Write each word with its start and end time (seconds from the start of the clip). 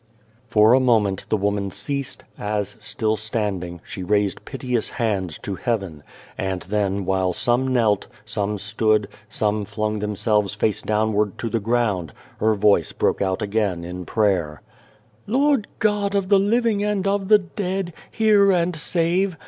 For 0.47 0.73
a 0.73 0.79
moment 0.79 1.27
the 1.29 1.37
woman 1.37 1.69
ceased, 1.69 2.23
as, 2.35 2.75
still 2.79 3.15
standing, 3.17 3.81
she 3.85 4.01
raised 4.01 4.43
piteous 4.45 4.89
hands 4.89 5.37
to 5.43 5.53
heaven, 5.53 6.01
293 6.37 6.43
A 6.43 6.43
World 6.43 6.51
and 6.53 6.61
then 6.71 7.05
while 7.05 7.33
some 7.33 7.67
knelt, 7.67 8.07
some 8.25 8.57
stood, 8.57 9.07
some 9.29 9.63
flung 9.63 9.99
themselves 9.99 10.55
face 10.55 10.81
downward 10.81 11.37
to 11.37 11.51
the 11.51 11.59
ground, 11.59 12.13
her 12.39 12.55
voice 12.55 12.91
broke 12.93 13.21
out 13.21 13.43
again 13.43 13.83
in 13.83 14.05
prayer:" 14.05 14.63
Lord 15.27 15.67
God 15.77 16.15
of 16.15 16.29
the 16.29 16.39
Living 16.39 16.83
and 16.83 17.05
of 17.07 17.27
the 17.27 17.37
Dead, 17.37 17.93
hear 18.11 18.51
and 18.51 18.75
save. 18.75 19.37